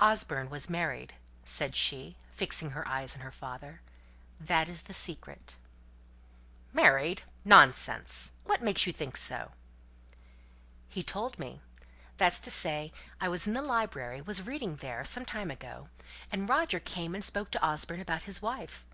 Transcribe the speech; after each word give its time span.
"Osborne 0.00 0.50
was 0.50 0.70
married," 0.70 1.16
said 1.44 1.74
she, 1.74 2.14
fixing 2.28 2.70
her 2.70 2.86
eyes 2.86 3.16
on 3.16 3.22
her 3.22 3.32
father. 3.32 3.80
"That 4.38 4.68
is 4.68 4.82
the 4.82 4.94
secret." 4.94 5.56
"Married! 6.72 7.24
Nonsense. 7.44 8.34
What 8.44 8.62
makes 8.62 8.86
you 8.86 8.92
think 8.92 9.16
so?" 9.16 9.50
"He 10.88 11.02
told 11.02 11.40
me. 11.40 11.60
That's 12.18 12.38
to 12.38 12.52
say, 12.52 12.92
I 13.20 13.28
was 13.28 13.48
in 13.48 13.54
the 13.54 13.62
library 13.62 14.20
was 14.22 14.46
reading 14.46 14.76
there, 14.76 15.02
some 15.02 15.24
time 15.24 15.50
ago; 15.50 15.88
and 16.30 16.48
Roger 16.48 16.78
came 16.78 17.12
and 17.12 17.24
spoke 17.24 17.50
to 17.50 17.64
Osborne 17.66 17.98
about 18.00 18.22
his 18.30 18.40
wife. 18.42 18.84